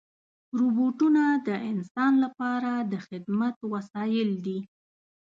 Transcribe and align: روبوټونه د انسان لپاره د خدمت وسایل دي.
روبوټونه 0.59 1.23
د 1.47 1.49
انسان 1.71 2.13
لپاره 2.23 2.71
د 2.91 2.93
خدمت 3.07 3.55
وسایل 3.73 4.29
دي. 4.45 4.59